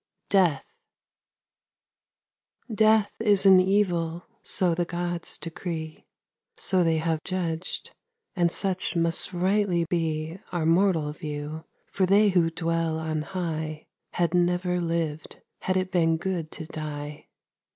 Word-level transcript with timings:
DEATH 0.29 0.65
Death 2.73 3.11
is 3.19 3.45
an 3.45 3.59
evil; 3.59 4.25
so 4.41 4.73
the 4.73 4.83
Gods 4.83 5.37
decree, 5.37 6.07
So 6.57 6.83
they 6.83 6.97
have 6.97 7.23
judged, 7.23 7.93
and 8.35 8.51
such 8.51 8.95
must 8.95 9.31
rightly 9.31 9.85
be 9.87 10.39
Our 10.51 10.65
mortal 10.65 11.11
view; 11.13 11.65
for 11.91 12.07
they 12.07 12.29
who 12.29 12.49
dwell 12.49 12.97
on 12.97 13.21
high 13.21 13.85
Had 14.13 14.33
never 14.33 14.81
lived, 14.81 15.43
had 15.59 15.77
it 15.77 15.91
been 15.91 16.17
good 16.17 16.49
to 16.53 16.65
die. 16.65 17.27